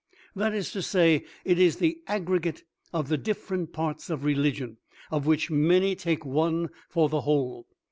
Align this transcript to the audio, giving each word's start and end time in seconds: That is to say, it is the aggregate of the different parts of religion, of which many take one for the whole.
That 0.35 0.55
is 0.55 0.71
to 0.71 0.81
say, 0.81 1.25
it 1.45 1.59
is 1.59 1.75
the 1.75 1.99
aggregate 2.07 2.63
of 2.91 3.07
the 3.07 3.19
different 3.19 3.71
parts 3.71 4.09
of 4.09 4.23
religion, 4.23 4.77
of 5.11 5.27
which 5.27 5.51
many 5.51 5.93
take 5.95 6.25
one 6.25 6.69
for 6.89 7.07
the 7.07 7.21
whole. 7.21 7.67